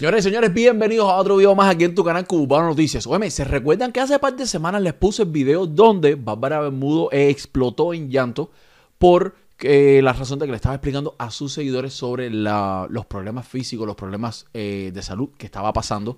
Señores 0.00 0.24
y 0.24 0.28
señores, 0.30 0.54
bienvenidos 0.54 1.10
a 1.10 1.16
otro 1.16 1.36
video 1.36 1.54
más 1.54 1.74
aquí 1.74 1.84
en 1.84 1.94
tu 1.94 2.02
canal 2.02 2.26
Cubano 2.26 2.68
Noticias. 2.68 3.06
Oye, 3.06 3.30
¿se 3.30 3.44
recuerdan 3.44 3.92
que 3.92 4.00
hace 4.00 4.18
par 4.18 4.34
de 4.34 4.46
semanas 4.46 4.80
les 4.80 4.94
puse 4.94 5.24
el 5.24 5.28
video 5.28 5.66
donde 5.66 6.14
Bárbara 6.14 6.58
Bermudo 6.60 7.10
explotó 7.12 7.92
en 7.92 8.10
llanto 8.10 8.50
por 8.96 9.34
eh, 9.58 10.00
la 10.02 10.14
razón 10.14 10.38
de 10.38 10.46
que 10.46 10.52
le 10.52 10.56
estaba 10.56 10.74
explicando 10.76 11.16
a 11.18 11.30
sus 11.30 11.52
seguidores 11.52 11.92
sobre 11.92 12.30
la- 12.30 12.86
los 12.88 13.04
problemas 13.04 13.46
físicos, 13.46 13.86
los 13.86 13.94
problemas 13.94 14.46
eh, 14.54 14.90
de 14.94 15.02
salud 15.02 15.28
que 15.36 15.44
estaba 15.44 15.70
pasando 15.74 16.16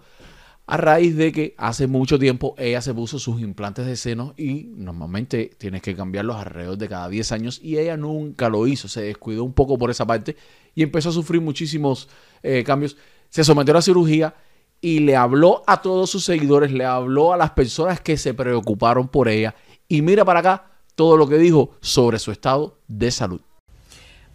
a 0.69 0.77
raíz 0.77 1.17
de 1.17 1.33
que 1.33 1.57
hace 1.59 1.89
mucho 1.89 2.21
tiempo 2.21 2.55
ella 2.59 2.81
se 2.81 2.95
puso 2.95 3.19
sus 3.19 3.41
implantes 3.41 3.85
de 3.85 3.97
seno 3.97 4.33
y 4.37 4.69
normalmente 4.77 5.51
tienes 5.59 5.83
que 5.83 5.97
cambiarlos 5.97 6.37
alrededor 6.37 6.79
de 6.79 6.89
cada 6.89 7.09
10 7.09 7.33
años 7.33 7.59
y 7.61 7.79
ella 7.79 7.97
nunca 7.97 8.49
lo 8.49 8.65
hizo, 8.69 8.87
se 8.87 9.03
descuidó 9.03 9.43
un 9.43 9.55
poco 9.55 9.77
por 9.77 9.91
esa 9.91 10.07
parte 10.07 10.37
y 10.77 10.85
empezó 10.85 11.09
a 11.09 11.13
sufrir 11.13 11.41
muchísimos 11.43 12.09
eh, 12.45 12.63
cambios. 12.65 12.97
Se 13.33 13.45
sometió 13.45 13.73
a 13.73 13.77
la 13.77 13.83
cirugía 13.83 14.35
y 14.83 14.99
le 14.99 15.17
habló 15.17 15.63
a 15.67 15.81
todos 15.81 16.11
sus 16.11 16.23
seguidores, 16.23 16.71
le 16.71 16.85
habló 16.85 17.33
a 17.33 17.39
las 17.39 17.53
personas 17.53 17.99
que 17.99 18.19
se 18.19 18.35
preocuparon 18.35 19.09
por 19.09 19.27
ella 19.27 19.55
y 19.89 20.03
mira 20.03 20.23
para 20.23 20.41
acá 20.41 20.67
todo 20.95 21.17
lo 21.17 21.27
que 21.27 21.39
dijo 21.39 21.71
sobre 21.81 22.19
su 22.19 22.31
estado 22.31 22.79
de 22.89 23.11
salud. 23.11 23.41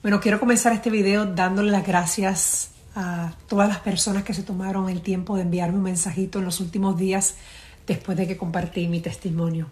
Bueno, 0.02 0.20
quiero 0.20 0.40
comenzar 0.40 0.73
este 0.73 0.90
video 0.90 1.28
dándole 1.28 1.70
las 1.70 1.86
gracias 1.86 2.72
a 2.95 3.34
todas 3.48 3.70
las 3.70 3.81
personas 3.81 4.23
que 4.23 4.34
se 4.34 4.42
tomaron 4.42 4.90
el 4.90 5.02
tiempo 5.02 5.36
de 5.36 5.44
enviarme 5.44 5.78
un 5.78 5.84
mensajito 5.84 6.40
en 6.40 6.45
los 6.45 6.59
últimos 6.59 6.98
días 6.98 7.36
después 7.86 8.18
de 8.18 8.28
que 8.28 8.36
compartí 8.36 8.88
mi 8.88 9.00
testimonio. 9.00 9.68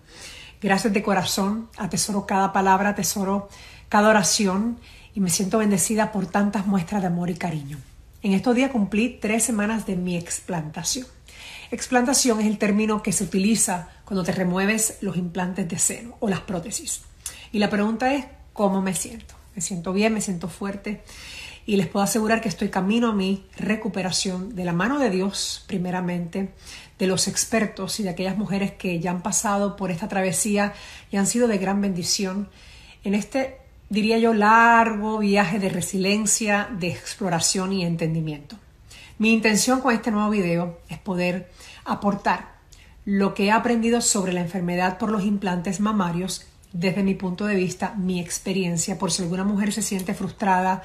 Gracias 0.62 0.94
de 0.94 1.02
corazón, 1.02 1.68
atesoro 1.78 2.28
cada 2.28 2.53
palabra, 2.53 2.90
atesoro 2.90 3.50
cada 3.90 4.08
oración 4.09 4.78
y 5.16 5.20
me 5.20 5.31
siento 5.31 5.58
bendecida 5.58 6.12
por 6.12 6.28
tantas 6.28 6.68
muestras 6.68 7.02
de 7.02 7.08
amor 7.08 7.31
y 7.31 7.36
cariño. 7.36 7.80
En 8.26 8.34
estos 8.34 8.56
días 8.56 8.72
cumplí 8.72 9.20
tres 9.22 9.44
semanas 9.44 9.86
de 9.86 9.95
mi 9.95 10.18
explantación. 10.18 11.06
Explantación 11.70 12.40
es 12.40 12.48
el 12.48 12.58
término 12.58 13.04
que 13.04 13.12
se 13.12 13.23
utiliza 13.23 13.90
cuando 14.04 14.23
te 14.23 14.31
remueves 14.31 14.98
los 15.02 15.16
implantes 15.16 15.70
de 15.70 15.78
seno 15.78 16.18
o 16.20 16.28
las 16.28 16.40
prótesis. 16.42 17.03
Y 17.52 17.59
la 17.59 17.70
pregunta 17.70 18.16
es, 18.16 18.26
¿cómo 18.52 18.81
me 18.81 18.96
siento? 18.96 19.36
Me 19.53 19.62
siento 19.62 19.94
bien, 19.94 20.12
me 20.12 20.22
siento 20.22 20.48
fuerte 20.50 21.03
y 21.68 21.76
les 21.76 21.86
puedo 21.86 22.03
asegurar 22.03 22.42
que 22.42 22.50
estoy 22.50 22.70
camino 22.70 23.09
a 23.09 23.14
mi 23.14 23.46
recuperación 23.58 24.56
de 24.56 24.66
la 24.66 24.73
mano 24.73 24.98
de 24.98 25.12
Dios, 25.12 25.64
primeramente, 25.68 26.50
de 26.98 27.06
los 27.06 27.28
expertos 27.28 28.00
y 28.00 28.03
de 28.03 28.09
aquellas 28.09 28.38
mujeres 28.38 28.72
que 28.72 29.00
ya 29.00 29.12
han 29.12 29.22
pasado 29.22 29.76
por 29.76 29.92
esta 29.92 30.08
travesía 30.08 30.73
y 31.12 31.18
han 31.18 31.28
sido 31.28 31.47
de 31.47 31.59
gran 31.59 31.80
bendición 31.80 32.50
en 33.03 33.14
este, 33.14 33.59
diría 33.90 34.18
yo, 34.18 34.34
largo 34.34 35.19
viaje 35.19 35.59
de 35.59 35.69
resiliencia, 35.69 36.69
de 36.79 36.88
exploración 36.88 37.73
y 37.73 37.85
entendimiento. 37.85 38.57
Mi 39.18 39.34
intención 39.34 39.81
con 39.81 39.94
este 39.94 40.12
nuevo 40.12 40.29
video 40.29 40.79
es 40.90 40.97
poder 40.97 41.50
aportar 41.85 42.56
lo 43.06 43.34
que 43.34 43.46
he 43.46 43.51
aprendido 43.51 44.01
sobre 44.01 44.34
la 44.34 44.41
enfermedad 44.41 44.97
por 44.97 45.12
los 45.12 45.23
implantes 45.23 45.79
mamarios 45.79 46.46
desde 46.73 47.03
mi 47.03 47.13
punto 47.13 47.46
de 47.46 47.56
vista, 47.56 47.94
mi 47.96 48.19
experiencia, 48.19 48.97
por 48.97 49.12
si 49.12 49.23
alguna 49.23 49.46
mujer 49.46 49.72
se 49.72 49.81
siente 49.81 50.13
frustrada, 50.13 50.84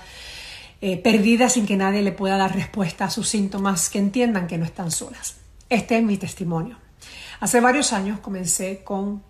eh, 0.80 0.96
perdida 0.98 1.48
sin 1.48 1.66
que 1.66 1.76
nadie 1.76 2.02
le 2.02 2.12
pueda 2.12 2.36
dar 2.36 2.54
respuesta 2.54 3.06
a 3.06 3.10
sus 3.10 3.28
síntomas, 3.28 3.90
que 3.90 3.98
entiendan 3.98 4.46
que 4.46 4.58
no 4.58 4.64
están 4.64 4.92
solas. 4.92 5.36
Este 5.68 5.98
es 5.98 6.04
mi 6.04 6.16
testimonio. 6.16 6.76
Hace 7.40 7.60
varios 7.60 7.92
años 7.92 8.20
comencé 8.20 8.84
con 8.84 9.22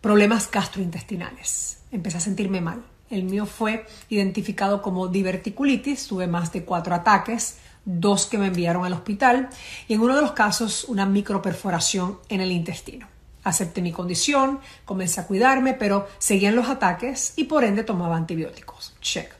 problemas 0.00 0.50
gastrointestinales. 0.50 1.80
Empecé 1.90 2.18
a 2.18 2.20
sentirme 2.20 2.60
mal. 2.60 2.82
El 3.10 3.24
mío 3.24 3.46
fue 3.46 3.86
identificado 4.08 4.82
como 4.82 5.08
diverticulitis, 5.08 6.06
tuve 6.06 6.26
más 6.26 6.52
de 6.52 6.64
cuatro 6.64 6.94
ataques, 6.94 7.58
dos 7.84 8.26
que 8.26 8.38
me 8.38 8.48
enviaron 8.48 8.84
al 8.84 8.92
hospital 8.92 9.48
y 9.86 9.94
en 9.94 10.00
uno 10.00 10.14
de 10.14 10.22
los 10.22 10.32
casos 10.32 10.84
una 10.84 11.06
microperforación 11.06 12.18
en 12.28 12.40
el 12.40 12.52
intestino. 12.52 13.06
Acepté 13.44 13.80
mi 13.80 13.92
condición, 13.92 14.60
comencé 14.84 15.20
a 15.20 15.26
cuidarme, 15.26 15.72
pero 15.72 16.06
seguían 16.18 16.54
los 16.54 16.68
ataques 16.68 17.32
y 17.36 17.44
por 17.44 17.64
ende 17.64 17.84
tomaba 17.84 18.16
antibióticos. 18.16 18.94
Check. 19.00 19.32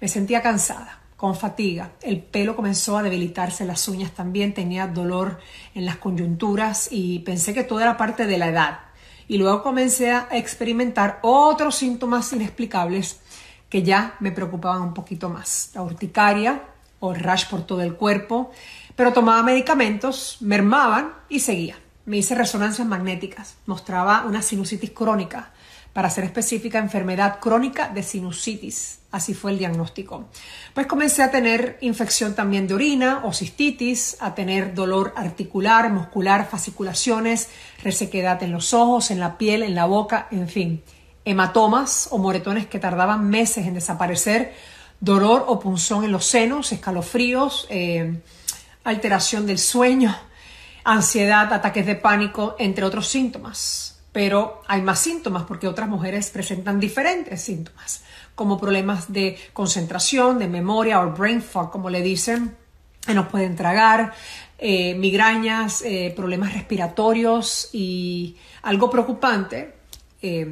Me 0.00 0.06
sentía 0.06 0.40
cansada, 0.40 1.00
con 1.16 1.36
fatiga, 1.36 1.92
el 2.00 2.22
pelo 2.22 2.56
comenzó 2.56 2.96
a 2.96 3.02
debilitarse, 3.02 3.64
las 3.64 3.86
uñas 3.88 4.12
también, 4.12 4.54
tenía 4.54 4.86
dolor 4.86 5.40
en 5.74 5.84
las 5.84 5.96
coyunturas 5.96 6.88
y 6.90 7.18
pensé 7.18 7.52
que 7.52 7.64
todo 7.64 7.80
era 7.80 7.96
parte 7.96 8.26
de 8.26 8.38
la 8.38 8.48
edad. 8.48 8.78
Y 9.30 9.38
luego 9.38 9.62
comencé 9.62 10.10
a 10.10 10.26
experimentar 10.32 11.20
otros 11.22 11.76
síntomas 11.76 12.32
inexplicables 12.32 13.20
que 13.68 13.84
ya 13.84 14.16
me 14.18 14.32
preocupaban 14.32 14.82
un 14.82 14.92
poquito 14.92 15.28
más. 15.28 15.70
La 15.72 15.82
urticaria 15.82 16.64
o 16.98 17.14
rash 17.14 17.46
por 17.48 17.64
todo 17.64 17.80
el 17.82 17.94
cuerpo, 17.94 18.50
pero 18.96 19.12
tomaba 19.12 19.44
medicamentos, 19.44 20.38
mermaban 20.40 21.12
y 21.28 21.38
seguía. 21.38 21.76
Me 22.06 22.16
hice 22.16 22.34
resonancias 22.34 22.88
magnéticas, 22.88 23.54
mostraba 23.66 24.24
una 24.26 24.42
sinusitis 24.42 24.90
crónica, 24.90 25.52
para 25.92 26.10
ser 26.10 26.24
específica, 26.24 26.78
enfermedad 26.78 27.40
crónica 27.40 27.88
de 27.88 28.02
sinusitis. 28.02 29.00
Así 29.10 29.34
fue 29.34 29.50
el 29.50 29.58
diagnóstico. 29.58 30.28
Pues 30.72 30.86
comencé 30.86 31.22
a 31.24 31.32
tener 31.32 31.78
infección 31.80 32.34
también 32.34 32.68
de 32.68 32.74
orina 32.74 33.22
o 33.24 33.32
cistitis, 33.32 34.16
a 34.20 34.34
tener 34.36 34.72
dolor 34.72 35.12
articular, 35.16 35.90
muscular, 35.92 36.48
fasciculaciones, 36.48 37.48
resequedad 37.82 38.40
en 38.44 38.52
los 38.52 38.72
ojos, 38.72 39.10
en 39.10 39.18
la 39.18 39.36
piel, 39.36 39.64
en 39.64 39.74
la 39.74 39.86
boca, 39.86 40.28
en 40.30 40.48
fin. 40.48 40.82
Hematomas 41.24 42.08
o 42.12 42.18
moretones 42.18 42.66
que 42.66 42.78
tardaban 42.78 43.28
meses 43.28 43.66
en 43.66 43.74
desaparecer, 43.74 44.54
dolor 45.00 45.44
o 45.48 45.58
punzón 45.58 46.04
en 46.04 46.12
los 46.12 46.26
senos, 46.26 46.70
escalofríos, 46.70 47.66
eh, 47.68 48.20
alteración 48.84 49.44
del 49.44 49.58
sueño, 49.58 50.16
ansiedad, 50.84 51.52
ataques 51.52 51.84
de 51.84 51.96
pánico, 51.96 52.54
entre 52.60 52.84
otros 52.84 53.08
síntomas. 53.08 53.99
Pero 54.12 54.62
hay 54.66 54.82
más 54.82 54.98
síntomas 54.98 55.44
porque 55.44 55.68
otras 55.68 55.88
mujeres 55.88 56.30
presentan 56.30 56.80
diferentes 56.80 57.40
síntomas, 57.40 58.02
como 58.34 58.58
problemas 58.58 59.12
de 59.12 59.38
concentración, 59.52 60.38
de 60.38 60.48
memoria 60.48 61.00
o 61.00 61.12
brain 61.12 61.42
fog, 61.42 61.70
como 61.70 61.90
le 61.90 62.02
dicen, 62.02 62.56
que 63.06 63.14
no 63.14 63.28
pueden 63.28 63.56
tragar, 63.56 64.12
eh, 64.58 64.94
migrañas, 64.94 65.82
eh, 65.82 66.12
problemas 66.14 66.52
respiratorios 66.52 67.70
y 67.72 68.36
algo 68.62 68.90
preocupante 68.90 69.74
eh, 70.20 70.46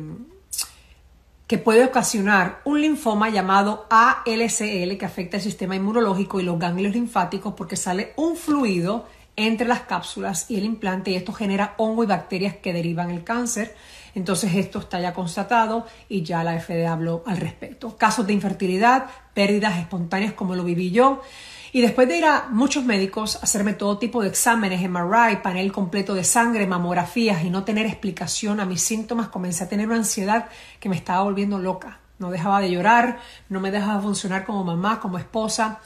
que 1.47 1.59
puede 1.59 1.85
ocasionar 1.85 2.61
un 2.65 2.81
linfoma 2.81 3.31
llamado 3.31 3.87
ALCL 3.91 4.97
que 4.97 5.05
afecta 5.05 5.39
el 5.39 5.43
sistema 5.43 5.77
inmunológico 5.77 6.41
y 6.41 6.43
los 6.43 6.59
ganglios 6.59 6.95
linfáticos 6.95 7.55
porque 7.55 7.77
sale 7.77 8.13
un 8.17 8.37
fluido 8.37 9.07
entre 9.39 9.69
las 9.69 9.83
cápsulas 9.83 10.51
y 10.51 10.57
el 10.57 10.65
implante 10.65 11.13
y 11.13 11.15
esto 11.15 11.33
genera 11.33 11.75
hongo 11.79 12.03
y 12.03 12.07
bacterias 12.07 12.57
que 12.57 12.73
derivan 12.73 13.11
el 13.11 13.23
cáncer. 13.25 13.75
Entonces 14.15 14.55
esto 14.57 14.81
está 14.81 15.01
ya 15.01 15.15
constatado 15.15 15.87
y 16.09 16.23
ya 16.23 16.43
la 16.43 16.59
FDA 16.59 16.93
habló 16.93 17.23
al 17.25 17.37
respecto. 17.37 17.97
Casos 17.97 18.27
de 18.27 18.33
infertilidad, 18.33 19.07
pérdidas 19.35 19.79
espontáneas 19.79 20.33
como 20.33 20.57
lo 20.57 20.65
viví 20.65 20.91
yo. 20.91 21.23
Y 21.71 21.83
después 21.83 22.09
de 22.09 22.19
ir 22.19 22.25
a 22.25 22.49
muchos 22.51 22.85
médicos, 22.85 23.39
hacerme 23.43 23.75
todo 23.75 23.99
tipo 23.99 24.23
de 24.23 24.29
exámenes, 24.29 24.81
MRI, 24.89 25.37
panel 25.43 25.71
completo 25.71 26.15
de 26.15 26.25
sangre, 26.25 26.67
mamografías 26.67 27.45
y 27.45 27.51
no 27.51 27.63
tener 27.63 27.87
explicación 27.87 28.59
a 28.59 28.65
mis 28.65 28.83
síntomas, 28.83 29.29
comencé 29.29 29.65
a 29.65 29.69
tener 29.69 29.87
una 29.87 29.97
ansiedad 29.97 30.49
que 30.81 30.89
me 30.89 30.97
estaba 30.97 31.23
volviendo 31.23 31.59
loca. 31.59 32.01
No 32.19 32.31
dejaba 32.31 32.61
de 32.61 32.71
llorar, 32.71 33.21
no 33.49 33.61
me 33.61 33.71
dejaba 33.71 34.01
funcionar 34.01 34.45
como 34.45 34.65
mamá, 34.65 34.99
como 34.99 35.19
esposa. 35.19 35.81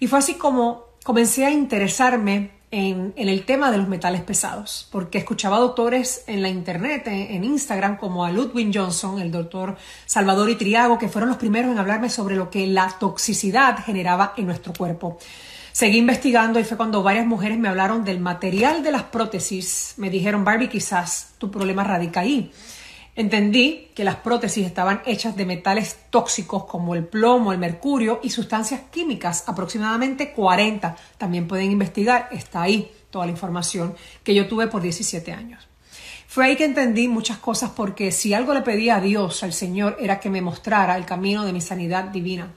Y 0.00 0.08
fue 0.08 0.18
así 0.18 0.34
como 0.34 0.86
comencé 1.04 1.44
a 1.44 1.50
interesarme 1.52 2.55
en, 2.70 3.14
el 3.16 3.44
tema 3.44 3.70
de 3.70 3.78
los 3.78 3.88
metales 3.88 4.22
pesados, 4.22 4.88
porque 4.90 5.18
escuchaba 5.18 5.58
doctores 5.58 6.24
en 6.26 6.42
la 6.42 6.48
internet, 6.48 7.06
en, 7.06 7.34
en, 7.34 7.44
Instagram, 7.44 7.96
como 7.96 8.24
a 8.24 8.30
Ludwig 8.30 8.70
Johnson, 8.72 9.20
el 9.20 9.30
doctor 9.30 9.76
Salvador 10.04 10.50
Itriago, 10.50 10.98
que 10.98 11.08
fueron 11.08 11.28
los 11.28 11.38
primeros 11.38 11.72
en 11.72 11.78
hablarme 11.78 12.10
sobre 12.10 12.36
lo 12.36 12.50
que 12.50 12.66
la 12.66 12.88
toxicidad 12.98 13.78
generaba 13.84 14.34
en 14.36 14.46
nuestro 14.46 14.72
cuerpo. 14.72 15.18
Seguí 15.76 15.98
investigando 15.98 16.58
y 16.58 16.64
fue 16.64 16.78
cuando 16.78 17.02
varias 17.02 17.26
mujeres 17.26 17.58
me 17.58 17.68
hablaron 17.68 18.02
del 18.02 18.18
material 18.18 18.82
de 18.82 18.92
las 18.92 19.02
prótesis. 19.02 19.92
Me 19.98 20.08
dijeron, 20.08 20.42
Barbie, 20.42 20.70
quizás 20.70 21.34
tu 21.36 21.50
problema 21.50 21.84
radica 21.84 22.20
ahí. 22.20 22.50
Entendí 23.16 23.88
que 23.94 24.04
las 24.04 24.16
prótesis 24.16 24.66
estaban 24.66 25.00
hechas 25.06 25.34
de 25.36 25.46
metales 25.46 25.96
tóxicos 26.10 26.66
como 26.66 26.94
el 26.94 27.06
plomo, 27.06 27.50
el 27.50 27.58
mercurio 27.58 28.20
y 28.22 28.28
sustancias 28.28 28.82
químicas, 28.90 29.44
aproximadamente 29.46 30.32
40. 30.32 30.94
También 31.16 31.48
pueden 31.48 31.72
investigar, 31.72 32.28
está 32.30 32.60
ahí 32.60 32.92
toda 33.08 33.24
la 33.24 33.32
información 33.32 33.94
que 34.22 34.34
yo 34.34 34.46
tuve 34.46 34.66
por 34.66 34.82
17 34.82 35.32
años. 35.32 35.66
Fue 36.28 36.44
ahí 36.44 36.56
que 36.56 36.66
entendí 36.66 37.08
muchas 37.08 37.38
cosas 37.38 37.70
porque 37.70 38.12
si 38.12 38.34
algo 38.34 38.52
le 38.52 38.60
pedía 38.60 38.96
a 38.96 39.00
Dios, 39.00 39.42
al 39.42 39.54
Señor, 39.54 39.96
era 39.98 40.20
que 40.20 40.28
me 40.28 40.42
mostrara 40.42 40.98
el 40.98 41.06
camino 41.06 41.46
de 41.46 41.54
mi 41.54 41.62
sanidad 41.62 42.04
divina. 42.04 42.52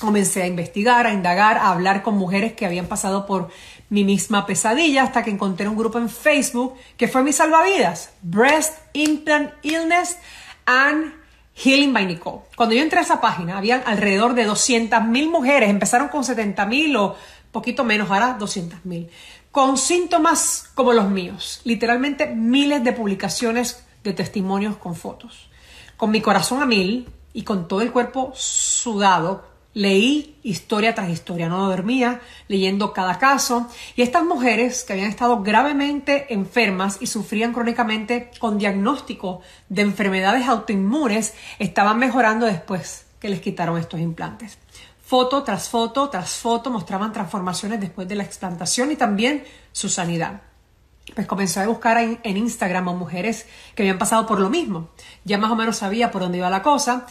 Comencé 0.00 0.42
a 0.42 0.46
investigar, 0.46 1.06
a 1.06 1.12
indagar, 1.12 1.58
a 1.58 1.70
hablar 1.70 2.02
con 2.02 2.16
mujeres 2.16 2.54
que 2.54 2.64
habían 2.64 2.86
pasado 2.86 3.26
por 3.26 3.50
mi 3.90 4.02
misma 4.02 4.46
pesadilla 4.46 5.02
hasta 5.02 5.22
que 5.22 5.30
encontré 5.30 5.68
un 5.68 5.76
grupo 5.76 5.98
en 5.98 6.08
Facebook 6.08 6.74
que 6.96 7.06
fue 7.06 7.22
mi 7.22 7.32
salvavidas, 7.34 8.14
Breast 8.22 8.78
Implant 8.94 9.52
Illness 9.62 10.16
and 10.64 11.12
Healing 11.54 11.92
by 11.92 12.06
Nicole. 12.06 12.40
Cuando 12.56 12.74
yo 12.74 12.82
entré 12.82 13.00
a 13.00 13.02
esa 13.02 13.20
página, 13.20 13.58
habían 13.58 13.82
alrededor 13.84 14.34
de 14.34 14.48
200.000 14.48 15.30
mujeres, 15.30 15.68
empezaron 15.68 16.08
con 16.08 16.22
70.000 16.22 16.98
o 16.98 17.16
poquito 17.52 17.84
menos, 17.84 18.10
ahora 18.10 18.38
200.000, 18.38 19.08
con 19.50 19.76
síntomas 19.76 20.70
como 20.74 20.94
los 20.94 21.10
míos, 21.10 21.60
literalmente 21.64 22.26
miles 22.26 22.82
de 22.84 22.92
publicaciones 22.92 23.84
de 24.02 24.14
testimonios 24.14 24.76
con 24.76 24.94
fotos. 24.94 25.50
Con 25.96 26.10
mi 26.10 26.22
corazón 26.22 26.62
a 26.62 26.66
mil 26.66 27.08
y 27.34 27.42
con 27.42 27.68
todo 27.68 27.82
el 27.82 27.92
cuerpo 27.92 28.32
sudado, 28.34 29.49
Leí 29.72 30.36
historia 30.42 30.96
tras 30.96 31.10
historia, 31.10 31.48
no 31.48 31.68
dormía 31.68 32.20
leyendo 32.48 32.92
cada 32.92 33.20
caso 33.20 33.68
y 33.94 34.02
estas 34.02 34.24
mujeres 34.24 34.82
que 34.82 34.94
habían 34.94 35.10
estado 35.10 35.42
gravemente 35.42 36.34
enfermas 36.34 36.98
y 37.00 37.06
sufrían 37.06 37.52
crónicamente 37.52 38.32
con 38.40 38.58
diagnóstico 38.58 39.42
de 39.68 39.82
enfermedades 39.82 40.48
autoinmunes 40.48 41.34
estaban 41.60 42.00
mejorando 42.00 42.46
después 42.46 43.06
que 43.20 43.28
les 43.28 43.40
quitaron 43.40 43.78
estos 43.78 44.00
implantes. 44.00 44.58
Foto 45.06 45.44
tras 45.44 45.68
foto 45.68 46.10
tras 46.10 46.32
foto 46.32 46.70
mostraban 46.70 47.12
transformaciones 47.12 47.80
después 47.80 48.08
de 48.08 48.16
la 48.16 48.24
explantación 48.24 48.90
y 48.90 48.96
también 48.96 49.44
su 49.70 49.88
sanidad. 49.88 50.42
Pues 51.14 51.28
comencé 51.28 51.60
a 51.60 51.68
buscar 51.68 51.98
en 51.98 52.36
Instagram 52.36 52.88
a 52.88 52.92
mujeres 52.92 53.46
que 53.76 53.82
habían 53.84 53.98
pasado 53.98 54.26
por 54.26 54.40
lo 54.40 54.50
mismo. 54.50 54.88
Ya 55.24 55.38
más 55.38 55.50
o 55.52 55.56
menos 55.56 55.76
sabía 55.76 56.10
por 56.10 56.22
dónde 56.22 56.38
iba 56.38 56.50
la 56.50 56.62
cosa 56.62 57.06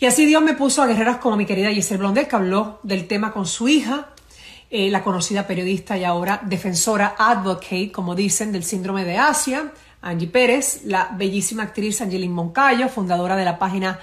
y 0.00 0.06
así 0.06 0.26
Dios 0.26 0.42
me 0.42 0.54
puso 0.54 0.82
a 0.82 0.86
guerreras 0.86 1.16
como 1.16 1.36
mi 1.36 1.44
querida 1.44 1.70
Giselle 1.70 1.98
Blondet, 1.98 2.28
que 2.28 2.36
habló 2.36 2.78
del 2.82 3.06
tema 3.08 3.32
con 3.32 3.46
su 3.46 3.68
hija, 3.68 4.10
eh, 4.70 4.90
la 4.90 5.02
conocida 5.02 5.46
periodista 5.46 5.96
y 5.96 6.04
ahora 6.04 6.40
defensora, 6.44 7.14
advocate, 7.18 7.90
como 7.90 8.14
dicen, 8.14 8.52
del 8.52 8.64
síndrome 8.64 9.04
de 9.04 9.16
Asia, 9.16 9.72
Angie 10.00 10.28
Pérez, 10.28 10.82
la 10.84 11.10
bellísima 11.16 11.64
actriz 11.64 12.00
Angeline 12.00 12.32
Moncayo, 12.32 12.88
fundadora 12.88 13.34
de 13.34 13.44
la 13.44 13.58
página 13.58 13.98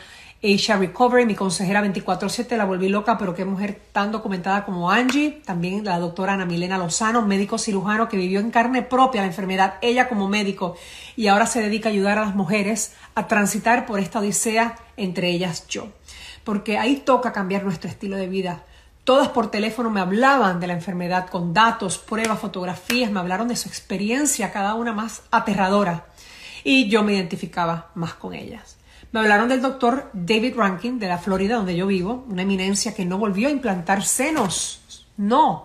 Asia 0.45 0.77
Recovery, 0.77 1.25
mi 1.25 1.33
consejera 1.33 1.81
24/7, 1.81 2.55
la 2.55 2.65
volví 2.65 2.87
loca, 2.87 3.17
pero 3.17 3.33
qué 3.33 3.45
mujer 3.45 3.81
tan 3.91 4.11
documentada 4.11 4.63
como 4.63 4.91
Angie, 4.91 5.41
también 5.43 5.83
la 5.83 5.97
doctora 5.97 6.33
Ana 6.33 6.45
Milena 6.45 6.77
Lozano, 6.77 7.23
médico 7.23 7.57
cirujano 7.57 8.07
que 8.07 8.17
vivió 8.17 8.39
en 8.39 8.51
carne 8.51 8.83
propia 8.83 9.21
la 9.21 9.27
enfermedad, 9.27 9.75
ella 9.81 10.07
como 10.07 10.29
médico, 10.29 10.75
y 11.15 11.29
ahora 11.29 11.47
se 11.47 11.61
dedica 11.61 11.89
a 11.89 11.93
ayudar 11.93 12.19
a 12.19 12.25
las 12.25 12.35
mujeres 12.35 12.93
a 13.15 13.27
transitar 13.27 13.87
por 13.87 13.99
esta 13.99 14.19
odisea, 14.19 14.75
entre 14.97 15.29
ellas 15.29 15.67
yo. 15.67 15.87
Porque 16.43 16.77
ahí 16.77 16.97
toca 16.97 17.33
cambiar 17.33 17.63
nuestro 17.63 17.89
estilo 17.89 18.15
de 18.15 18.27
vida. 18.27 18.65
Todas 19.03 19.29
por 19.29 19.49
teléfono 19.49 19.89
me 19.89 19.99
hablaban 20.01 20.59
de 20.59 20.67
la 20.67 20.73
enfermedad 20.73 21.27
con 21.27 21.55
datos, 21.55 21.97
pruebas, 21.97 22.39
fotografías, 22.39 23.09
me 23.09 23.19
hablaron 23.19 23.47
de 23.47 23.55
su 23.55 23.67
experiencia, 23.67 24.51
cada 24.51 24.75
una 24.75 24.93
más 24.93 25.23
aterradora. 25.31 26.05
Y 26.63 26.87
yo 26.87 27.01
me 27.03 27.13
identificaba 27.13 27.89
más 27.95 28.13
con 28.13 28.35
ellas. 28.35 28.77
Me 29.15 29.21
hablaron 29.21 29.47
del 29.47 29.61
doctor 29.61 30.09
David 30.11 30.57
Rankin 30.57 30.99
de 30.99 31.07
la 31.07 31.17
Florida, 31.17 31.55
donde 31.55 31.73
yo 31.73 31.87
vivo, 31.87 32.25
una 32.27 32.41
eminencia 32.41 32.93
que 32.93 33.05
no 33.05 33.17
volvió 33.17 33.47
a 33.47 33.51
implantar 33.51 34.03
senos. 34.03 35.05
No. 35.15 35.63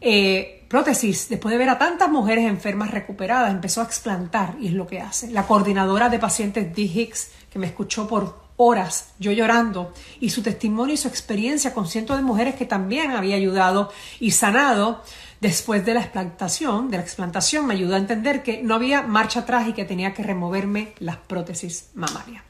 Eh, 0.00 0.66
prótesis, 0.68 1.28
después 1.28 1.52
de 1.52 1.58
ver 1.58 1.68
a 1.68 1.78
tantas 1.78 2.10
mujeres 2.10 2.46
enfermas 2.46 2.90
recuperadas, 2.90 3.52
empezó 3.52 3.80
a 3.80 3.84
explantar 3.84 4.56
y 4.60 4.66
es 4.66 4.72
lo 4.72 4.88
que 4.88 5.00
hace. 5.00 5.30
La 5.30 5.46
coordinadora 5.46 6.08
de 6.08 6.18
pacientes 6.18 6.74
D. 6.74 6.82
Hicks, 6.82 7.30
que 7.48 7.60
me 7.60 7.68
escuchó 7.68 8.08
por 8.08 8.42
horas, 8.56 9.12
yo 9.20 9.30
llorando, 9.30 9.94
y 10.18 10.30
su 10.30 10.42
testimonio 10.42 10.94
y 10.94 10.98
su 10.98 11.06
experiencia 11.06 11.72
con 11.72 11.86
cientos 11.86 12.16
de 12.16 12.24
mujeres 12.24 12.56
que 12.56 12.66
también 12.66 13.12
había 13.12 13.36
ayudado 13.36 13.92
y 14.18 14.32
sanado 14.32 15.00
después 15.40 15.86
de 15.86 15.94
la 15.94 16.00
explantación, 16.00 16.90
de 16.90 16.96
la 16.96 17.04
explantación, 17.04 17.66
me 17.66 17.74
ayudó 17.74 17.94
a 17.94 17.98
entender 17.98 18.42
que 18.42 18.64
no 18.64 18.74
había 18.74 19.02
marcha 19.02 19.40
atrás 19.40 19.68
y 19.68 19.74
que 19.74 19.84
tenía 19.84 20.12
que 20.12 20.24
removerme 20.24 20.92
las 20.98 21.18
prótesis 21.18 21.90
mamarias. 21.94 22.42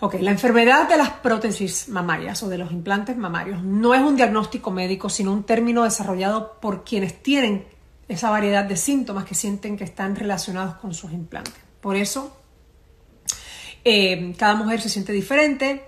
Ok, 0.00 0.16
la 0.20 0.32
enfermedad 0.32 0.88
de 0.88 0.96
las 0.96 1.10
prótesis 1.10 1.88
mamarias 1.88 2.42
o 2.42 2.48
de 2.48 2.58
los 2.58 2.72
implantes 2.72 3.16
mamarios 3.16 3.62
no 3.62 3.94
es 3.94 4.02
un 4.02 4.16
diagnóstico 4.16 4.70
médico, 4.70 5.08
sino 5.08 5.32
un 5.32 5.44
término 5.44 5.84
desarrollado 5.84 6.58
por 6.60 6.84
quienes 6.84 7.22
tienen 7.22 7.64
esa 8.08 8.28
variedad 8.28 8.64
de 8.64 8.76
síntomas 8.76 9.24
que 9.24 9.34
sienten 9.34 9.76
que 9.76 9.84
están 9.84 10.16
relacionados 10.16 10.74
con 10.76 10.92
sus 10.94 11.12
implantes. 11.12 11.54
Por 11.80 11.96
eso, 11.96 12.36
eh, 13.84 14.34
cada 14.36 14.54
mujer 14.56 14.80
se 14.80 14.88
siente 14.88 15.12
diferente. 15.12 15.84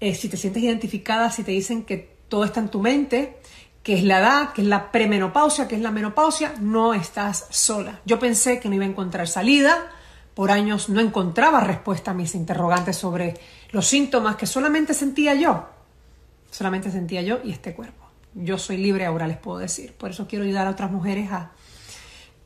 Eh, 0.00 0.14
si 0.14 0.28
te 0.28 0.36
sientes 0.36 0.62
identificada, 0.62 1.30
si 1.30 1.44
te 1.44 1.52
dicen 1.52 1.84
que 1.84 2.16
todo 2.28 2.44
está 2.44 2.60
en 2.60 2.68
tu 2.68 2.80
mente, 2.80 3.38
que 3.82 3.94
es 3.94 4.02
la 4.02 4.18
edad, 4.18 4.52
que 4.52 4.62
es 4.62 4.66
la 4.66 4.90
premenopausia, 4.90 5.68
que 5.68 5.76
es 5.76 5.80
la 5.80 5.90
menopausia, 5.90 6.54
no 6.60 6.92
estás 6.92 7.46
sola. 7.50 8.00
Yo 8.04 8.18
pensé 8.18 8.58
que 8.58 8.68
no 8.68 8.74
iba 8.74 8.84
a 8.84 8.88
encontrar 8.88 9.28
salida 9.28 9.90
por 10.34 10.50
años 10.50 10.88
no 10.88 11.00
encontraba 11.00 11.60
respuesta 11.60 12.10
a 12.10 12.14
mis 12.14 12.34
interrogantes 12.34 12.96
sobre 12.96 13.34
los 13.70 13.86
síntomas 13.86 14.36
que 14.36 14.46
solamente 14.46 14.94
sentía 14.94 15.34
yo. 15.34 15.66
Solamente 16.50 16.90
sentía 16.90 17.22
yo 17.22 17.38
y 17.44 17.52
este 17.52 17.74
cuerpo. 17.74 18.04
Yo 18.34 18.58
soy 18.58 18.76
libre 18.76 19.06
ahora, 19.06 19.28
les 19.28 19.38
puedo 19.38 19.58
decir. 19.58 19.92
Por 19.92 20.10
eso 20.10 20.26
quiero 20.26 20.44
ayudar 20.44 20.66
a 20.66 20.70
otras 20.70 20.90
mujeres 20.90 21.30
a 21.30 21.52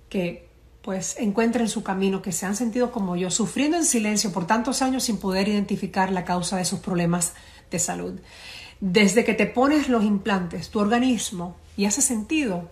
que 0.09 0.49
pues 0.83 1.17
encuentren 1.19 1.69
su 1.69 1.83
camino, 1.83 2.23
que 2.23 2.33
se 2.33 2.47
han 2.47 2.57
sentido 2.57 2.91
como 2.91 3.17
yo, 3.17 3.31
sufriendo 3.31 3.77
en 3.77 3.85
silencio 3.85 4.33
por 4.33 4.47
tantos 4.47 4.81
años 4.81 5.05
sin 5.05 5.19
poder 5.19 5.49
identificar 5.49 6.11
la 6.13 6.25
causa 6.25 6.57
de 6.57 6.65
sus 6.65 6.79
problemas 6.79 7.35
de 7.71 7.79
salud. 7.79 8.21
Desde 8.81 9.25
que 9.25 9.35
te 9.35 9.47
pones 9.47 9.89
los 9.89 10.05
implantes, 10.05 10.71
tu 10.71 10.79
organismo, 10.79 11.57
y 11.77 11.85
hace 11.85 12.01
sentido, 12.01 12.71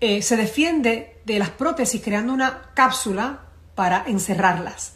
eh, 0.00 0.22
se 0.22 0.36
defiende 0.36 1.16
de 1.24 1.38
las 1.38 1.50
prótesis 1.50 2.02
creando 2.02 2.32
una 2.32 2.70
cápsula 2.74 3.45
para 3.76 4.02
encerrarlas. 4.08 4.94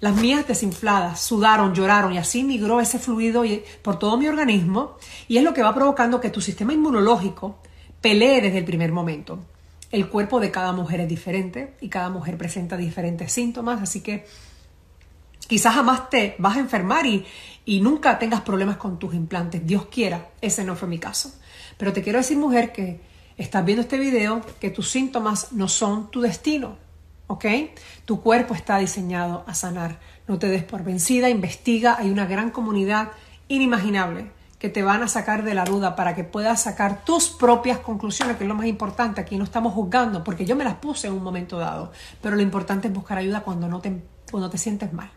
Las 0.00 0.16
mías 0.16 0.48
desinfladas, 0.48 1.20
sudaron, 1.20 1.74
lloraron 1.74 2.14
y 2.14 2.18
así 2.18 2.42
migró 2.42 2.80
ese 2.80 2.98
fluido 2.98 3.44
por 3.82 3.98
todo 3.98 4.16
mi 4.16 4.26
organismo 4.26 4.96
y 5.28 5.36
es 5.36 5.44
lo 5.44 5.52
que 5.52 5.62
va 5.62 5.74
provocando 5.74 6.20
que 6.20 6.30
tu 6.30 6.40
sistema 6.40 6.72
inmunológico 6.72 7.58
pelee 8.00 8.40
desde 8.40 8.58
el 8.58 8.64
primer 8.64 8.92
momento. 8.92 9.38
El 9.92 10.08
cuerpo 10.08 10.40
de 10.40 10.50
cada 10.50 10.72
mujer 10.72 11.00
es 11.00 11.08
diferente 11.08 11.76
y 11.82 11.90
cada 11.90 12.08
mujer 12.08 12.38
presenta 12.38 12.78
diferentes 12.78 13.30
síntomas, 13.30 13.82
así 13.82 14.00
que 14.00 14.26
quizás 15.46 15.74
jamás 15.74 16.08
te 16.08 16.34
vas 16.38 16.56
a 16.56 16.60
enfermar 16.60 17.04
y, 17.04 17.26
y 17.66 17.80
nunca 17.80 18.18
tengas 18.18 18.40
problemas 18.40 18.78
con 18.78 18.98
tus 18.98 19.12
implantes. 19.12 19.66
Dios 19.66 19.86
quiera, 19.86 20.30
ese 20.40 20.64
no 20.64 20.76
fue 20.76 20.88
mi 20.88 20.98
caso. 20.98 21.34
Pero 21.76 21.92
te 21.92 22.02
quiero 22.02 22.20
decir, 22.20 22.38
mujer, 22.38 22.72
que 22.72 23.00
estás 23.36 23.62
viendo 23.66 23.82
este 23.82 23.98
video, 23.98 24.40
que 24.58 24.70
tus 24.70 24.88
síntomas 24.88 25.52
no 25.52 25.68
son 25.68 26.10
tu 26.10 26.22
destino 26.22 26.89
Tu 28.04 28.20
cuerpo 28.20 28.54
está 28.54 28.78
diseñado 28.78 29.44
a 29.46 29.54
sanar. 29.54 29.98
No 30.26 30.38
te 30.38 30.48
des 30.48 30.64
por 30.64 30.82
vencida, 30.82 31.28
investiga. 31.28 31.96
Hay 31.98 32.10
una 32.10 32.26
gran 32.26 32.50
comunidad 32.50 33.12
inimaginable 33.48 34.30
que 34.58 34.68
te 34.68 34.82
van 34.82 35.02
a 35.02 35.08
sacar 35.08 35.42
de 35.42 35.54
la 35.54 35.64
duda 35.64 35.96
para 35.96 36.14
que 36.14 36.22
puedas 36.22 36.62
sacar 36.62 37.04
tus 37.04 37.30
propias 37.30 37.78
conclusiones, 37.78 38.36
que 38.36 38.44
es 38.44 38.48
lo 38.48 38.54
más 38.54 38.66
importante. 38.66 39.20
Aquí 39.20 39.38
no 39.38 39.44
estamos 39.44 39.72
juzgando, 39.72 40.22
porque 40.22 40.44
yo 40.44 40.54
me 40.54 40.64
las 40.64 40.74
puse 40.74 41.06
en 41.06 41.14
un 41.14 41.22
momento 41.22 41.58
dado, 41.58 41.92
pero 42.20 42.36
lo 42.36 42.42
importante 42.42 42.88
es 42.88 42.94
buscar 42.94 43.16
ayuda 43.16 43.40
cuando 43.40 43.68
no 43.68 43.80
te, 43.80 44.02
cuando 44.30 44.50
te 44.50 44.58
sientes 44.58 44.92
mal. 44.92 45.10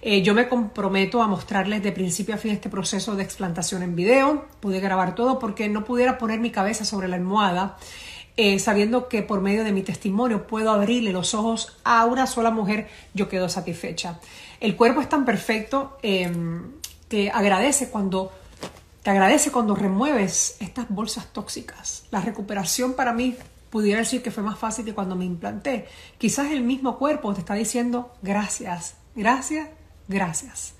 Eh, 0.00 0.22
yo 0.22 0.32
me 0.32 0.48
comprometo 0.48 1.22
a 1.22 1.26
mostrarles 1.26 1.82
de 1.82 1.90
principio 1.90 2.36
a 2.36 2.38
fin 2.38 2.52
este 2.52 2.68
proceso 2.68 3.16
de 3.16 3.24
explantación 3.24 3.82
en 3.82 3.96
video. 3.96 4.46
Pude 4.60 4.78
grabar 4.78 5.16
todo 5.16 5.40
porque 5.40 5.68
no 5.68 5.84
pudiera 5.84 6.18
poner 6.18 6.38
mi 6.38 6.52
cabeza 6.52 6.84
sobre 6.84 7.08
la 7.08 7.16
almohada 7.16 7.76
eh, 8.40 8.60
sabiendo 8.60 9.08
que 9.08 9.24
por 9.24 9.40
medio 9.40 9.64
de 9.64 9.72
mi 9.72 9.82
testimonio 9.82 10.46
puedo 10.46 10.70
abrirle 10.70 11.10
los 11.10 11.34
ojos 11.34 11.76
a 11.82 12.04
una 12.04 12.24
sola 12.28 12.52
mujer, 12.52 12.88
yo 13.12 13.28
quedo 13.28 13.48
satisfecha. 13.48 14.20
El 14.60 14.76
cuerpo 14.76 15.00
es 15.00 15.08
tan 15.08 15.24
perfecto 15.24 15.98
em, 16.02 16.70
que 17.08 17.32
agradece 17.32 17.90
cuando 17.90 18.30
te 19.02 19.10
agradece 19.10 19.50
cuando 19.50 19.74
remueves 19.74 20.56
estas 20.60 20.88
bolsas 20.88 21.32
tóxicas. 21.32 22.04
La 22.12 22.20
recuperación 22.20 22.94
para 22.94 23.12
mí 23.12 23.34
pudiera 23.70 23.98
decir 23.98 24.22
que 24.22 24.30
fue 24.30 24.44
más 24.44 24.56
fácil 24.56 24.84
que 24.84 24.94
cuando 24.94 25.16
me 25.16 25.24
implanté. 25.24 25.88
Quizás 26.16 26.52
el 26.52 26.62
mismo 26.62 26.96
cuerpo 26.96 27.34
te 27.34 27.40
está 27.40 27.54
diciendo 27.54 28.14
gracias, 28.22 28.94
gracias, 29.16 29.68
gracias. 30.06 30.77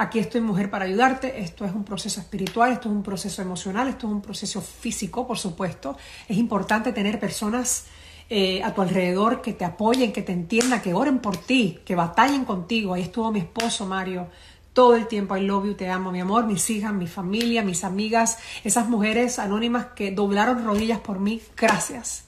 Aquí 0.00 0.18
estoy 0.18 0.40
mujer 0.40 0.70
para 0.70 0.86
ayudarte, 0.86 1.42
esto 1.42 1.66
es 1.66 1.74
un 1.74 1.84
proceso 1.84 2.22
espiritual, 2.22 2.72
esto 2.72 2.88
es 2.88 2.94
un 2.94 3.02
proceso 3.02 3.42
emocional, 3.42 3.86
esto 3.86 4.06
es 4.06 4.12
un 4.14 4.22
proceso 4.22 4.62
físico, 4.62 5.26
por 5.26 5.36
supuesto. 5.36 5.94
Es 6.26 6.38
importante 6.38 6.94
tener 6.94 7.20
personas 7.20 7.84
eh, 8.30 8.62
a 8.62 8.72
tu 8.72 8.80
alrededor 8.80 9.42
que 9.42 9.52
te 9.52 9.66
apoyen, 9.66 10.10
que 10.10 10.22
te 10.22 10.32
entiendan, 10.32 10.80
que 10.80 10.94
oren 10.94 11.18
por 11.18 11.36
ti, 11.36 11.80
que 11.84 11.94
batallen 11.94 12.46
contigo. 12.46 12.94
Ahí 12.94 13.02
estuvo 13.02 13.30
mi 13.30 13.40
esposo 13.40 13.84
Mario 13.84 14.28
todo 14.72 14.96
el 14.96 15.06
tiempo. 15.06 15.36
I 15.36 15.42
love 15.42 15.66
you, 15.66 15.74
te 15.74 15.90
amo, 15.90 16.10
mi 16.12 16.20
amor, 16.20 16.46
mis 16.46 16.70
hijas, 16.70 16.94
mi 16.94 17.06
familia, 17.06 17.62
mis 17.62 17.84
amigas, 17.84 18.38
esas 18.64 18.88
mujeres 18.88 19.38
anónimas 19.38 19.88
que 19.94 20.12
doblaron 20.12 20.64
rodillas 20.64 21.00
por 21.00 21.20
mí. 21.20 21.42
Gracias. 21.58 22.24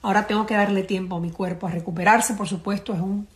Ahora 0.00 0.26
tengo 0.26 0.46
que 0.46 0.54
darle 0.54 0.84
tiempo 0.84 1.16
a 1.16 1.20
mi 1.20 1.30
cuerpo 1.30 1.66
a 1.66 1.70
recuperarse, 1.70 2.32
por 2.32 2.48
supuesto, 2.48 2.94
es 2.94 3.00
un 3.00 3.28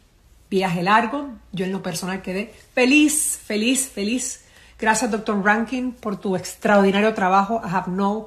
viaje 0.50 0.82
largo. 0.82 1.30
Yo 1.52 1.64
en 1.64 1.72
lo 1.72 1.82
personal 1.82 2.22
quedé 2.22 2.52
feliz, 2.74 3.38
feliz, 3.44 3.88
feliz. 3.88 4.44
Gracias, 4.78 5.10
doctor 5.10 5.42
Rankin, 5.44 5.92
por 5.92 6.16
tu 6.16 6.36
extraordinario 6.36 7.14
trabajo. 7.14 7.60
I 7.64 7.68
have 7.68 7.90
no 7.90 8.26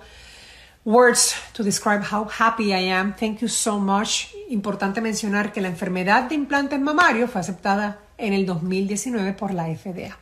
words 0.86 1.36
to 1.54 1.64
describe 1.64 2.02
how 2.02 2.28
happy 2.40 2.72
I 2.72 2.90
am. 2.90 3.14
Thank 3.14 3.40
you 3.40 3.50
so 3.50 3.78
much. 3.80 4.28
Importante 4.50 5.02
mencionar 5.02 5.52
que 5.52 5.62
la 5.62 5.68
enfermedad 5.68 6.24
de 6.24 6.36
implantes 6.36 6.80
mamarios 6.80 7.30
fue 7.30 7.42
aceptada 7.42 8.00
en 8.18 8.34
el 8.34 8.46
2019 8.46 9.34
por 9.34 9.54
la 9.54 9.66
FDA. 9.66 10.18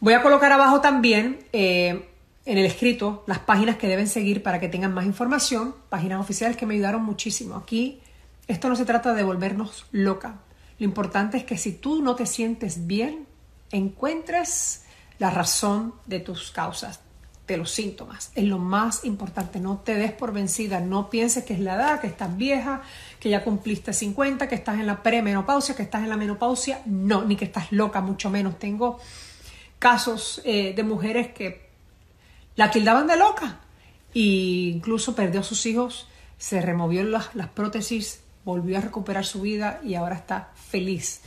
Voy 0.00 0.14
a 0.14 0.22
colocar 0.22 0.50
abajo 0.52 0.80
también 0.80 1.38
eh, 1.52 2.08
en 2.46 2.58
el 2.58 2.64
escrito 2.64 3.24
las 3.26 3.38
páginas 3.40 3.76
que 3.76 3.86
deben 3.88 4.08
seguir 4.08 4.42
para 4.42 4.60
que 4.60 4.68
tengan 4.68 4.92
más 4.92 5.06
información, 5.06 5.74
páginas 5.88 6.20
oficiales 6.20 6.56
que 6.56 6.66
me 6.66 6.74
ayudaron 6.74 7.04
muchísimo. 7.04 7.56
Aquí 7.56 8.00
esto 8.46 8.68
no 8.68 8.76
se 8.76 8.84
trata 8.84 9.14
de 9.14 9.22
volvernos 9.22 9.86
loca. 9.92 10.36
Lo 10.78 10.84
importante 10.84 11.36
es 11.36 11.44
que 11.44 11.56
si 11.56 11.72
tú 11.72 12.02
no 12.02 12.14
te 12.14 12.26
sientes 12.26 12.86
bien, 12.86 13.26
encuentres 13.70 14.84
la 15.18 15.30
razón 15.30 15.94
de 16.06 16.20
tus 16.20 16.50
causas, 16.50 17.00
de 17.46 17.56
los 17.56 17.70
síntomas. 17.70 18.32
Es 18.34 18.44
lo 18.44 18.58
más 18.58 19.04
importante. 19.04 19.60
No 19.60 19.78
te 19.78 19.94
des 19.94 20.12
por 20.12 20.32
vencida. 20.32 20.80
No 20.80 21.10
pienses 21.10 21.44
que 21.44 21.54
es 21.54 21.60
la 21.60 21.74
edad, 21.74 22.00
que 22.00 22.06
estás 22.06 22.36
vieja, 22.36 22.82
que 23.20 23.28
ya 23.28 23.44
cumpliste 23.44 23.92
50, 23.92 24.48
que 24.48 24.54
estás 24.54 24.80
en 24.80 24.86
la 24.86 25.02
premenopausia, 25.02 25.76
que 25.76 25.82
estás 25.82 26.02
en 26.02 26.08
la 26.08 26.16
menopausia. 26.16 26.82
No, 26.86 27.24
ni 27.24 27.36
que 27.36 27.44
estás 27.44 27.70
loca, 27.70 28.00
mucho 28.00 28.30
menos. 28.30 28.58
Tengo 28.58 28.98
casos 29.78 30.40
eh, 30.44 30.72
de 30.74 30.82
mujeres 30.82 31.28
que 31.28 31.68
la 32.56 32.70
tildaban 32.70 33.06
de 33.06 33.16
loca 33.16 33.60
e 34.14 34.70
incluso 34.72 35.14
perdió 35.14 35.40
a 35.40 35.42
sus 35.42 35.66
hijos, 35.66 36.08
se 36.38 36.60
removió 36.60 37.02
las, 37.04 37.34
las 37.34 37.48
prótesis, 37.48 38.23
volvió 38.44 38.78
a 38.78 38.80
recuperar 38.80 39.24
su 39.24 39.40
vida 39.40 39.80
y 39.82 39.94
ahora 39.94 40.16
está 40.16 40.50
feliz. 40.54 41.22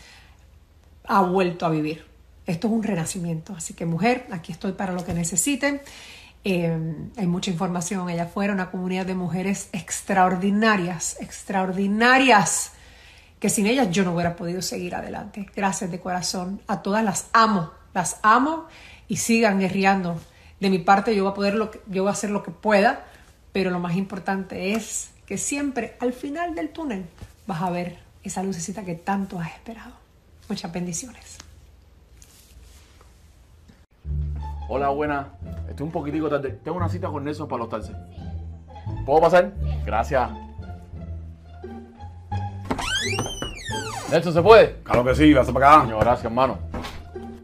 Ha 1.08 1.22
vuelto 1.22 1.66
a 1.66 1.70
vivir. 1.70 2.06
Esto 2.46 2.68
es 2.68 2.74
un 2.74 2.84
renacimiento. 2.84 3.54
Así 3.56 3.74
que 3.74 3.86
mujer, 3.86 4.28
aquí 4.32 4.52
estoy 4.52 4.74
para 4.74 4.94
lo 4.94 5.04
que 5.04 5.14
necesiten. 5.14 5.82
Eh, 6.44 7.10
hay 7.18 7.28
mucha 7.28 7.52
información 7.52 8.08
allá 8.08 8.24
afuera, 8.24 8.54
una 8.54 8.72
comunidad 8.72 9.06
de 9.06 9.16
mujeres 9.16 9.70
extraordinarias, 9.74 11.18
extraordinarias, 11.20 12.72
que 13.40 13.50
sin 13.50 13.68
ellas 13.68 13.90
yo 13.92 14.06
no 14.06 14.14
hubiera 14.14 14.36
podido 14.36 14.62
seguir 14.62 14.96
adelante. 14.96 15.50
Gracias 15.56 15.92
de 15.92 16.00
corazón. 16.00 16.62
A 16.68 16.82
todas 16.82 17.04
las 17.04 17.28
amo, 17.34 17.72
las 17.94 18.20
amo 18.22 18.68
y 19.08 19.18
sigan 19.18 19.60
guerreando. 19.60 20.20
De 20.60 20.70
mi 20.70 20.80
parte 20.80 21.16
yo 21.16 21.24
voy 21.24 21.32
a 21.32 21.36
poder 21.36 21.56
lo 21.56 21.72
que, 21.72 21.82
yo 21.88 22.04
voy 22.04 22.10
a 22.10 22.14
hacer 22.14 22.30
lo 22.30 22.44
que 22.44 22.52
pueda, 22.52 23.06
pero 23.52 23.70
lo 23.70 23.80
más 23.80 23.96
importante 23.98 24.74
es 24.74 25.10
que 25.28 25.38
siempre 25.38 25.98
al 26.00 26.14
final 26.14 26.56
del 26.56 26.70
túnel 26.70 27.06
vas 27.46 27.62
a 27.62 27.70
ver 27.70 27.98
esa 28.24 28.42
lucecita 28.42 28.84
que 28.84 28.96
tanto 28.96 29.38
has 29.40 29.50
esperado. 29.50 29.92
Muchas 30.48 30.72
bendiciones. 30.72 31.38
Hola, 34.70 34.90
buena. 34.90 35.28
Estoy 35.70 35.86
un 35.86 35.92
poquitico 35.92 36.30
tarde. 36.30 36.58
Tengo 36.64 36.78
una 36.78 36.88
cita 36.88 37.10
con 37.10 37.26
Nelson 37.26 37.48
para 37.48 37.60
los 37.60 37.70
talces. 37.70 37.96
¿Puedo 39.06 39.22
pasar? 39.22 39.52
Gracias. 39.86 40.30
Nelson, 44.10 44.34
¿se 44.34 44.42
puede? 44.42 44.78
Claro 44.84 45.04
que 45.04 45.16
sí, 45.16 45.34
vas 45.34 45.52
para 45.52 45.82
acá. 45.82 45.96
Gracias, 46.00 46.26
hermano. 46.26 46.60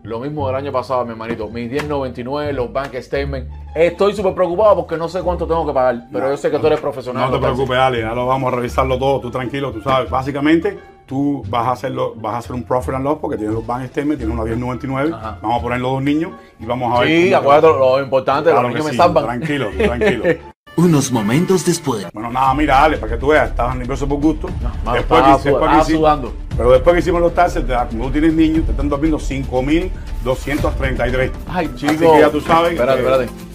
Lo 0.03 0.19
mismo 0.19 0.47
del 0.47 0.55
año 0.55 0.71
pasado, 0.71 1.03
mi 1.03 1.11
hermanito. 1.11 1.49
Mis 1.49 1.69
10.99, 1.69 2.51
los 2.53 2.71
bank 2.71 2.95
statements. 2.95 3.62
Estoy 3.75 4.13
súper 4.15 4.35
preocupado 4.35 4.75
porque 4.75 4.97
no 4.97 5.09
sé 5.09 5.21
cuánto 5.21 5.47
tengo 5.47 5.65
que 5.65 5.73
pagar, 5.73 6.05
pero 6.11 6.29
yo 6.29 6.37
sé 6.37 6.51
que 6.51 6.59
tú 6.59 6.67
eres 6.67 6.79
profesional. 6.79 7.31
No 7.31 7.37
te 7.37 7.41
preocupes, 7.41 7.75
Ale, 7.77 8.01
ya 8.01 8.13
lo 8.13 8.27
vamos 8.27 8.53
a 8.53 8.55
revisarlo 8.55 8.99
todo, 8.99 9.19
tú 9.19 9.31
tranquilo, 9.31 9.71
tú 9.71 9.81
sabes. 9.81 10.11
Básicamente, 10.11 10.77
tú 11.07 11.43
vas 11.49 11.65
a 11.67 11.71
hacerlo, 11.71 12.13
vas 12.17 12.35
a 12.35 12.37
hacer 12.37 12.51
un 12.53 12.61
profit 12.63 12.93
and 12.93 13.03
loss 13.03 13.17
porque 13.19 13.35
tienes 13.37 13.55
los 13.55 13.65
bank 13.65 13.87
statements, 13.87 14.19
tienes 14.19 14.35
una 14.35 14.43
1099, 14.45 15.11
Ajá. 15.15 15.39
vamos 15.41 15.59
a 15.59 15.63
poner 15.63 15.79
los 15.81 15.91
dos 15.93 16.03
niños 16.03 16.31
y 16.59 16.65
vamos 16.65 16.95
a 16.95 16.99
ver. 17.01 17.09
Sí, 17.09 17.33
acuérdate 17.33 17.67
lo 17.79 17.99
importante, 18.03 18.51
Claro 18.51 18.61
los 18.61 18.71
niños 18.73 18.85
que 18.85 18.91
me 18.91 18.97
salvan. 18.97 19.23
Tranquilo, 19.23 19.69
tranquilo. 19.75 20.23
Unos 20.75 21.11
momentos 21.11 21.63
después. 21.65 22.07
Bueno, 22.13 22.31
nada, 22.31 22.51
mira, 22.55 22.83
Ale, 22.83 22.97
para 22.97 23.13
que 23.13 23.17
tú 23.19 23.27
veas, 23.27 23.49
estabas 23.49 23.75
nervioso 23.75 24.07
por 24.07 24.19
gusto. 24.19 24.47
mano, 24.83 24.97
después 24.97 25.21
estaba 25.21 25.23
que, 25.23 25.31
después 25.31 25.43
sud- 25.43 25.53
estaba 25.61 25.71
que 25.71 25.77
hici- 25.93 25.97
sudando. 25.97 26.33
Pero 26.57 26.71
después 26.71 26.93
que 26.93 26.99
hicimos 26.99 27.21
los 27.21 27.33
taxes, 27.33 27.63
como 27.89 28.05
tú 28.05 28.11
tienes 28.11 28.33
niños, 28.33 28.65
te 28.65 28.71
están 28.71 28.89
durmiendo 28.89 29.19
5.233. 29.19 31.31
Ay, 31.47 31.69
chico. 31.75 31.91
Así 31.91 31.99
que 31.99 32.19
ya 32.19 32.29
tú 32.29 32.41
sabes. 32.41 32.71
Espérate, 32.73 33.01
que- 33.03 33.07
espérate. 33.07 33.52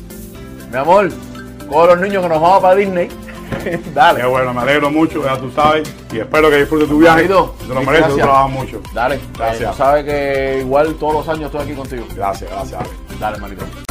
Mi 0.71 0.77
amor, 0.77 1.09
con 1.69 1.87
los 1.89 2.01
niños 2.01 2.23
que 2.23 2.29
nos 2.29 2.41
vamos 2.41 2.61
para 2.61 2.75
Disney. 2.75 3.09
Dale. 3.95 4.21
Qué 4.21 4.27
bueno, 4.27 4.53
me 4.53 4.61
alegro 4.61 4.91
mucho, 4.91 5.25
ya 5.25 5.39
tú 5.39 5.51
sabes. 5.51 5.89
Y 6.13 6.19
espero 6.19 6.51
que 6.51 6.59
disfrutes 6.59 6.89
tu 6.89 6.99
viaje. 6.99 7.23
Manito, 7.23 7.55
Te 7.67 7.75
lo 7.75 7.83
mereces, 7.83 8.09
tú 8.09 8.17
trabajas 8.17 8.51
mucho. 8.51 8.81
Dale. 8.93 9.21
Gracias. 9.37 9.71
Tú 9.71 9.77
sabes 9.79 10.05
que 10.05 10.59
igual 10.61 10.95
todos 10.95 11.15
los 11.15 11.29
años 11.29 11.47
estoy 11.47 11.63
aquí 11.63 11.75
contigo. 11.75 12.07
Gracias, 12.15 12.51
gracias. 12.51 12.81
Ale. 12.81 12.91
Dale, 13.19 13.37
hermanito. 13.37 13.88